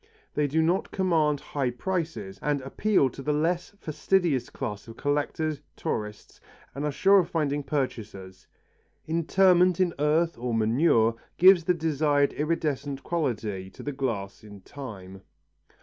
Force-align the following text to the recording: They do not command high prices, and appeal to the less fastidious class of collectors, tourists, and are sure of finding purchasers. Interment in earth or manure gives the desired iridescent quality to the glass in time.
They 0.33 0.47
do 0.47 0.63
not 0.63 0.89
command 0.89 1.39
high 1.39 1.69
prices, 1.69 2.39
and 2.41 2.59
appeal 2.61 3.07
to 3.11 3.21
the 3.21 3.31
less 3.33 3.75
fastidious 3.77 4.49
class 4.49 4.87
of 4.87 4.97
collectors, 4.97 5.61
tourists, 5.75 6.41
and 6.73 6.83
are 6.85 6.91
sure 6.91 7.19
of 7.19 7.29
finding 7.29 7.61
purchasers. 7.61 8.47
Interment 9.05 9.79
in 9.79 9.93
earth 9.99 10.39
or 10.39 10.55
manure 10.55 11.17
gives 11.37 11.65
the 11.65 11.75
desired 11.75 12.33
iridescent 12.33 13.03
quality 13.03 13.69
to 13.69 13.83
the 13.83 13.91
glass 13.91 14.43
in 14.43 14.61
time. 14.61 15.21